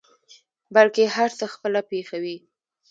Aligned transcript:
بلکې 0.75 1.03
هر 1.15 1.29
څه 1.39 1.45
خپله 1.53 1.81
پېښوي. 1.91 2.37